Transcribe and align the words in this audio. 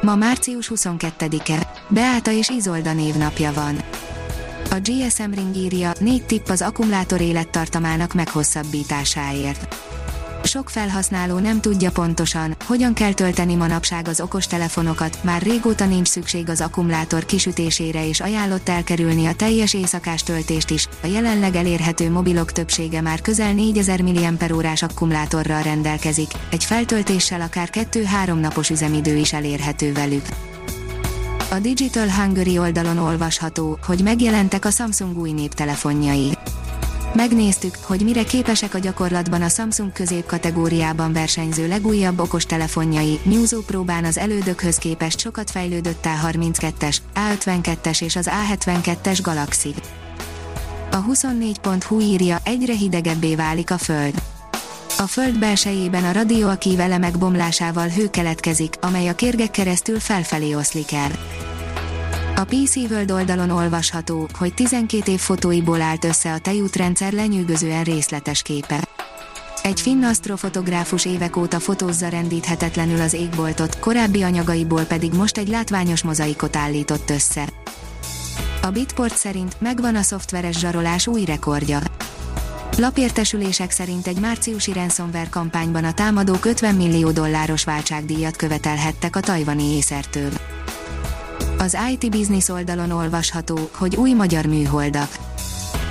Ma 0.00 0.14
március 0.14 0.70
22-e, 0.74 1.70
Beáta 1.88 2.30
és 2.30 2.48
Izolda 2.48 2.92
névnapja 2.92 3.52
van. 3.52 3.76
A 4.70 4.76
GSM 4.82 5.32
Ring 5.32 5.56
írja, 5.56 5.92
négy 5.98 6.26
tipp 6.26 6.48
az 6.48 6.62
akkumulátor 6.62 7.20
élettartamának 7.20 8.14
meghosszabbításáért. 8.14 9.85
Sok 10.56 10.70
felhasználó 10.70 11.38
nem 11.38 11.60
tudja 11.60 11.90
pontosan, 11.90 12.56
hogyan 12.66 12.94
kell 12.94 13.12
tölteni 13.12 13.54
manapság 13.54 14.08
az 14.08 14.20
okostelefonokat, 14.20 15.18
már 15.22 15.42
régóta 15.42 15.86
nincs 15.86 16.08
szükség 16.08 16.48
az 16.48 16.60
akkumulátor 16.60 17.24
kisütésére 17.24 18.08
és 18.08 18.20
ajánlott 18.20 18.68
elkerülni 18.68 19.26
a 19.26 19.34
teljes 19.34 19.74
éjszakás 19.74 20.22
töltést 20.22 20.70
is. 20.70 20.88
A 21.02 21.06
jelenleg 21.06 21.54
elérhető 21.54 22.10
mobilok 22.10 22.52
többsége 22.52 23.00
már 23.00 23.20
közel 23.20 23.52
4000 23.52 24.02
mAh 24.02 24.72
akkumulátorral 24.80 25.62
rendelkezik, 25.62 26.30
egy 26.50 26.64
feltöltéssel 26.64 27.40
akár 27.40 27.68
2-3 27.72 28.40
napos 28.40 28.70
üzemidő 28.70 29.16
is 29.16 29.32
elérhető 29.32 29.92
velük. 29.92 30.26
A 31.50 31.58
Digital 31.58 32.10
Hungary 32.10 32.58
oldalon 32.58 32.98
olvasható, 32.98 33.78
hogy 33.86 34.00
megjelentek 34.02 34.64
a 34.64 34.70
Samsung 34.70 35.18
új 35.18 35.32
néptelefonjai. 35.32 36.35
Megnéztük, 37.16 37.74
hogy 37.80 38.00
mire 38.00 38.24
képesek 38.24 38.74
a 38.74 38.78
gyakorlatban 38.78 39.42
a 39.42 39.48
Samsung 39.48 39.92
középkategóriában 39.92 41.12
versenyző 41.12 41.68
legújabb 41.68 42.18
okostelefonjai. 42.18 43.20
Newzoo 43.22 43.60
próbán 43.60 44.04
az 44.04 44.18
elődökhöz 44.18 44.76
képest 44.76 45.18
sokat 45.18 45.50
fejlődött 45.50 46.06
A32-es, 46.22 46.96
A52-es 47.14 48.02
és 48.02 48.16
az 48.16 48.30
A72-es 48.30 49.18
Galaxy. 49.22 49.74
A 50.90 51.04
24.hu 51.04 52.00
írja, 52.00 52.38
egyre 52.44 52.74
hidegebbé 52.74 53.34
válik 53.34 53.70
a 53.70 53.78
Föld. 53.78 54.22
A 54.98 55.06
Föld 55.06 55.38
belsejében 55.38 56.04
a 56.04 56.12
radioaktív 56.12 56.80
elemek 56.80 57.18
bomlásával 57.18 57.88
hő 57.88 58.10
keletkezik, 58.10 58.74
amely 58.80 59.08
a 59.08 59.14
kérgek 59.14 59.50
keresztül 59.50 60.00
felfelé 60.00 60.54
oszlik 60.54 60.92
el. 60.92 61.10
A 62.38 62.44
PC 62.44 62.76
World 62.76 63.10
oldalon 63.10 63.50
olvasható, 63.50 64.28
hogy 64.38 64.54
12 64.54 65.12
év 65.12 65.18
fotóiból 65.18 65.80
állt 65.80 66.04
össze 66.04 66.32
a 66.32 66.38
tejútrendszer 66.38 67.12
lenyűgözően 67.12 67.84
részletes 67.84 68.42
képe. 68.42 68.88
Egy 69.62 69.80
finn 69.80 70.04
asztrofotográfus 70.04 71.04
évek 71.04 71.36
óta 71.36 71.60
fotózza 71.60 72.08
rendíthetetlenül 72.08 73.00
az 73.00 73.12
égboltot, 73.12 73.78
korábbi 73.78 74.22
anyagaiból 74.22 74.82
pedig 74.82 75.12
most 75.12 75.38
egy 75.38 75.48
látványos 75.48 76.02
mozaikot 76.02 76.56
állított 76.56 77.10
össze. 77.10 77.48
A 78.62 78.70
Bitport 78.70 79.16
szerint 79.16 79.60
megvan 79.60 79.94
a 79.94 80.02
szoftveres 80.02 80.58
zsarolás 80.58 81.06
új 81.06 81.24
rekordja. 81.24 81.78
Lapértesülések 82.78 83.70
szerint 83.70 84.06
egy 84.06 84.20
márciusi 84.20 84.72
ransomware 84.72 85.28
kampányban 85.30 85.84
a 85.84 85.92
támadók 85.92 86.44
50 86.44 86.74
millió 86.74 87.10
dolláros 87.10 87.64
váltságdíjat 87.64 88.36
követelhettek 88.36 89.16
a 89.16 89.20
tajvani 89.20 89.64
észertől. 89.64 90.30
Az 91.58 91.76
IT 91.90 92.10
Business 92.10 92.48
oldalon 92.48 92.90
olvasható, 92.90 93.58
hogy 93.72 93.96
új 93.96 94.12
magyar 94.12 94.46
műholdak. 94.46 95.08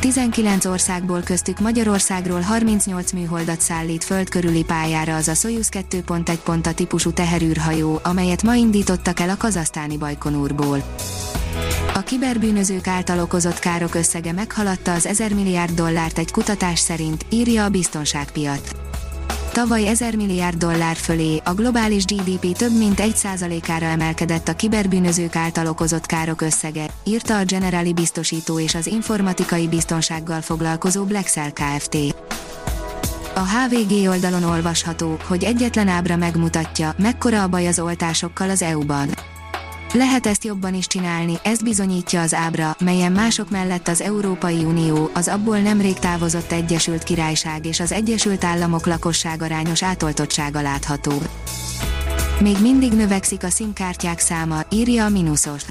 19 0.00 0.64
országból 0.64 1.20
köztük 1.20 1.58
Magyarországról 1.58 2.40
38 2.40 3.12
műholdat 3.12 3.60
szállít 3.60 4.04
földkörüli 4.04 4.64
pályára 4.64 5.16
az 5.16 5.28
a 5.28 5.34
Soyuz 5.34 5.68
2.1 5.70 6.38
ponta 6.44 6.72
típusú 6.74 7.12
teherűrhajó, 7.12 8.00
amelyet 8.02 8.42
ma 8.42 8.54
indítottak 8.54 9.20
el 9.20 9.28
a 9.28 9.36
kazasztáni 9.36 9.96
Bajkonurból. 9.96 10.82
A 11.94 12.00
kiberbűnözők 12.00 12.86
által 12.86 13.20
okozott 13.20 13.58
károk 13.58 13.94
összege 13.94 14.32
meghaladta 14.32 14.92
az 14.92 15.06
1000 15.06 15.34
milliárd 15.34 15.74
dollárt 15.74 16.18
egy 16.18 16.30
kutatás 16.30 16.78
szerint, 16.78 17.26
írja 17.28 17.64
a 17.64 17.68
biztonságpiac. 17.68 18.79
Tavaly 19.52 19.86
1000 19.86 20.16
milliárd 20.16 20.56
dollár 20.56 20.96
fölé 20.96 21.40
a 21.44 21.54
globális 21.54 22.04
GDP 22.04 22.56
több 22.56 22.76
mint 22.78 23.00
1%-ára 23.02 23.86
emelkedett 23.86 24.48
a 24.48 24.54
kiberbűnözők 24.54 25.36
által 25.36 25.66
okozott 25.66 26.06
károk 26.06 26.40
összege, 26.40 26.86
írta 27.04 27.38
a 27.38 27.44
Generali 27.44 27.92
biztosító 27.92 28.60
és 28.60 28.74
az 28.74 28.86
informatikai 28.86 29.68
biztonsággal 29.68 30.40
foglalkozó 30.40 31.04
Blacksell 31.04 31.50
Kft. 31.50 31.96
A 33.34 33.40
HVG 33.40 34.08
oldalon 34.08 34.42
olvasható, 34.42 35.18
hogy 35.26 35.44
egyetlen 35.44 35.88
ábra 35.88 36.16
megmutatja, 36.16 36.94
mekkora 36.98 37.42
a 37.42 37.48
baj 37.48 37.66
az 37.66 37.78
oltásokkal 37.78 38.50
az 38.50 38.62
EU-ban. 38.62 39.08
Lehet 39.92 40.26
ezt 40.26 40.44
jobban 40.44 40.74
is 40.74 40.86
csinálni, 40.86 41.34
ezt 41.42 41.64
bizonyítja 41.64 42.20
az 42.20 42.34
ábra, 42.34 42.76
melyen 42.80 43.12
mások 43.12 43.50
mellett 43.50 43.88
az 43.88 44.00
Európai 44.00 44.64
Unió, 44.64 45.10
az 45.14 45.28
abból 45.28 45.58
nemrég 45.58 45.98
távozott 45.98 46.52
Egyesült 46.52 47.02
Királyság 47.02 47.66
és 47.66 47.80
az 47.80 47.92
Egyesült 47.92 48.44
Államok 48.44 48.86
lakosság 48.86 49.42
arányos 49.42 49.82
átoltottsága 49.82 50.60
látható. 50.60 51.12
Még 52.40 52.56
mindig 52.60 52.92
növekszik 52.92 53.42
a 53.44 53.50
színkártyák 53.50 54.18
száma, 54.18 54.60
írja 54.70 55.04
a 55.04 55.08
Minusos. 55.08 55.62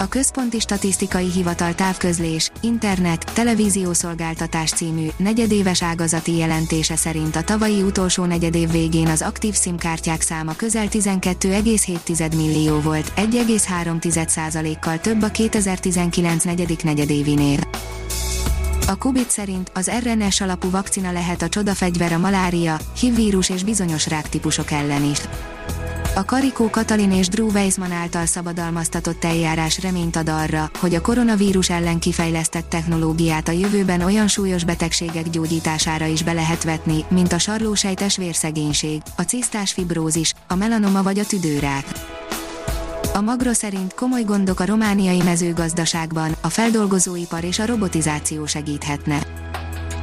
A 0.00 0.08
Központi 0.08 0.60
Statisztikai 0.60 1.30
Hivatal 1.30 1.74
távközlés, 1.74 2.50
internet, 2.60 3.32
televíziószolgáltatás 3.34 4.70
című 4.70 5.06
negyedéves 5.16 5.82
ágazati 5.82 6.36
jelentése 6.36 6.96
szerint 6.96 7.36
a 7.36 7.42
tavalyi 7.42 7.82
utolsó 7.82 8.24
negyedév 8.24 8.70
végén 8.70 9.06
az 9.06 9.22
aktív 9.22 9.54
SIM-kártyák 9.54 10.20
száma 10.20 10.56
közel 10.56 10.86
12,7 10.90 12.36
millió 12.36 12.80
volt, 12.80 13.12
1,3%-kal 13.16 14.98
több 14.98 15.22
a 15.22 15.28
2019 15.28 16.44
negyedik 16.44 16.82
negyedévinél. 16.82 17.60
A 18.86 18.96
Kubit 18.96 19.30
szerint 19.30 19.70
az 19.74 19.90
RNS 20.02 20.40
alapú 20.40 20.70
vakcina 20.70 21.12
lehet 21.12 21.42
a 21.42 21.48
csodafegyver 21.48 22.12
a 22.12 22.18
malária, 22.18 22.76
HIV 23.00 23.14
vírus 23.14 23.48
és 23.48 23.64
bizonyos 23.64 24.08
ráktípusok 24.08 24.70
ellen 24.70 25.04
is. 25.04 25.20
A 26.20 26.24
Karikó 26.24 26.70
Katalin 26.70 27.12
és 27.12 27.28
Drew 27.28 27.50
Weissman 27.50 27.92
által 27.92 28.26
szabadalmaztatott 28.26 29.24
eljárás 29.24 29.80
reményt 29.82 30.16
ad 30.16 30.28
arra, 30.28 30.70
hogy 30.80 30.94
a 30.94 31.00
koronavírus 31.00 31.70
ellen 31.70 31.98
kifejlesztett 31.98 32.68
technológiát 32.68 33.48
a 33.48 33.52
jövőben 33.52 34.00
olyan 34.00 34.28
súlyos 34.28 34.64
betegségek 34.64 35.30
gyógyítására 35.30 36.06
is 36.06 36.22
be 36.22 36.32
lehet 36.32 36.64
vetni, 36.64 37.04
mint 37.08 37.32
a 37.32 37.38
sarlósejtes 37.38 38.16
vérszegénység, 38.16 39.02
a 39.16 39.22
cisztás 39.22 39.72
fibrózis, 39.72 40.34
a 40.48 40.54
melanoma 40.54 41.02
vagy 41.02 41.18
a 41.18 41.26
tüdőrák. 41.26 41.84
A 43.14 43.20
Magro 43.20 43.52
szerint 43.52 43.94
komoly 43.94 44.22
gondok 44.22 44.60
a 44.60 44.66
romániai 44.66 45.22
mezőgazdaságban, 45.22 46.36
a 46.40 46.48
feldolgozóipar 46.48 47.44
és 47.44 47.58
a 47.58 47.66
robotizáció 47.66 48.46
segíthetne 48.46 49.40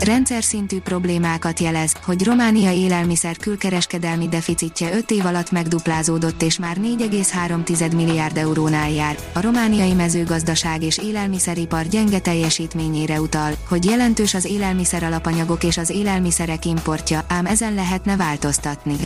rendszer 0.00 0.42
szintű 0.42 0.80
problémákat 0.80 1.60
jelez, 1.60 1.92
hogy 2.04 2.24
Románia 2.24 2.72
élelmiszer 2.72 3.36
külkereskedelmi 3.36 4.28
deficitje 4.28 4.96
5 4.96 5.10
év 5.10 5.26
alatt 5.26 5.50
megduplázódott 5.50 6.42
és 6.42 6.58
már 6.58 6.76
4,3 6.76 7.94
milliárd 7.94 8.36
eurónál 8.36 8.90
jár. 8.90 9.16
A 9.32 9.40
romániai 9.40 9.92
mezőgazdaság 9.92 10.82
és 10.82 10.98
élelmiszeripar 10.98 11.86
gyenge 11.86 12.18
teljesítményére 12.18 13.20
utal, 13.20 13.52
hogy 13.68 13.84
jelentős 13.84 14.34
az 14.34 14.44
élelmiszer 14.44 15.02
alapanyagok 15.02 15.64
és 15.64 15.76
az 15.76 15.90
élelmiszerek 15.90 16.64
importja, 16.64 17.24
ám 17.28 17.46
ezen 17.46 17.74
lehetne 17.74 18.16
változtatni. 18.16 18.96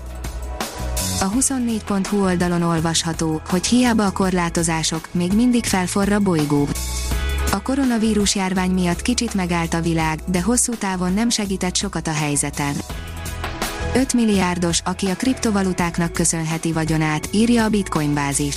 A 1.20 1.30
24.hu 1.30 2.22
oldalon 2.22 2.62
olvasható, 2.62 3.40
hogy 3.48 3.66
hiába 3.66 4.06
a 4.06 4.10
korlátozások, 4.10 5.08
még 5.12 5.32
mindig 5.32 5.64
felforra 5.64 6.18
bolygó. 6.18 6.68
A 7.52 7.62
koronavírus 7.62 8.34
járvány 8.34 8.70
miatt 8.70 9.02
kicsit 9.02 9.34
megállt 9.34 9.74
a 9.74 9.80
világ, 9.80 10.20
de 10.26 10.42
hosszú 10.42 10.74
távon 10.74 11.12
nem 11.12 11.28
segített 11.28 11.76
sokat 11.76 12.06
a 12.06 12.12
helyzeten. 12.12 12.74
5 13.94 14.12
milliárdos, 14.12 14.80
aki 14.84 15.06
a 15.06 15.16
kriptovalutáknak 15.16 16.12
köszönheti 16.12 16.72
vagyonát, 16.72 17.28
írja 17.32 17.64
a 17.64 17.68
Bitcoin 17.68 18.14
bázis. 18.14 18.56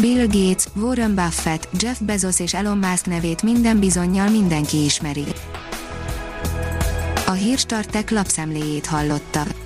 Bill 0.00 0.26
Gates, 0.26 0.64
Warren 0.74 1.14
Buffett, 1.14 1.68
Jeff 1.78 1.98
Bezos 2.00 2.40
és 2.40 2.54
Elon 2.54 2.78
Musk 2.78 3.06
nevét 3.06 3.42
minden 3.42 3.78
bizonyal 3.78 4.28
mindenki 4.28 4.84
ismeri. 4.84 5.24
A 7.26 7.32
Hírstartek 7.32 8.10
lapszemléjét 8.10 8.86
hallotta. 8.86 9.65